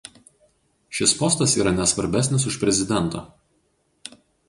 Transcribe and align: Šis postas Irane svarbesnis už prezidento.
Šis 0.99 1.13
postas 1.19 1.53
Irane 1.61 1.87
svarbesnis 1.93 2.49
už 2.53 2.61
prezidento. 2.65 3.25